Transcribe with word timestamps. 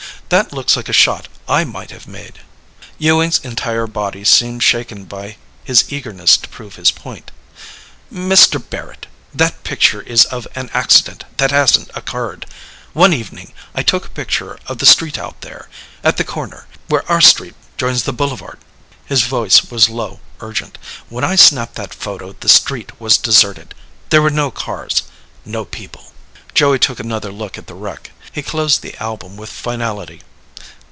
"That 0.29 0.53
looks 0.53 0.77
like 0.77 0.87
a 0.87 0.93
shot 0.93 1.27
I 1.45 1.65
might 1.65 1.91
have 1.91 2.07
made." 2.07 2.39
Ewing's 2.97 3.39
entire 3.39 3.85
body 3.85 4.23
seemed 4.23 4.63
shaken 4.63 5.03
by 5.03 5.35
his 5.65 5.91
eagerness 5.91 6.37
to 6.37 6.47
prove 6.47 6.77
his 6.77 6.89
point. 6.89 7.31
"Mr. 8.11 8.57
Barrett... 8.69 9.07
that 9.33 9.65
picture 9.65 10.01
is 10.01 10.23
of 10.23 10.47
an 10.55 10.69
accident 10.73 11.25
that 11.35 11.51
hasn't 11.51 11.91
occurred. 11.95 12.45
One 12.93 13.11
evening, 13.11 13.51
I 13.75 13.83
took 13.83 14.05
a 14.05 14.09
picture 14.09 14.57
of 14.67 14.77
the 14.77 14.85
street 14.85 15.17
out 15.17 15.41
there... 15.41 15.67
at 16.01 16.15
the 16.15 16.23
corner... 16.23 16.65
where 16.87 17.03
our 17.11 17.19
street 17.19 17.55
joins 17.75 18.03
the 18.03 18.13
Boulevard." 18.13 18.57
His 19.03 19.23
voice 19.23 19.65
was 19.69 19.89
low, 19.89 20.21
urgent. 20.39 20.77
"When 21.09 21.25
I 21.25 21.35
snapped 21.35 21.75
that 21.75 21.93
photo, 21.93 22.31
the 22.39 22.47
street 22.47 23.01
was 23.01 23.17
deserted. 23.17 23.75
There 24.11 24.21
were 24.21 24.29
no 24.29 24.49
cars 24.49 25.03
no 25.43 25.65
people." 25.65 26.13
Joey 26.53 26.79
took 26.79 27.01
another 27.01 27.33
look 27.33 27.57
at 27.57 27.67
the 27.67 27.73
wreck. 27.73 28.11
He 28.33 28.41
closed 28.41 28.81
the 28.81 28.95
album 29.01 29.35
with 29.35 29.49
finality. 29.49 30.21